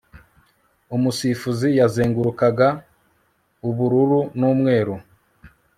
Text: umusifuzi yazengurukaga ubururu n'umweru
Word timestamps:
umusifuzi 0.95 1.67
yazengurukaga 1.79 2.67
ubururu 3.69 4.19
n'umweru 4.39 4.93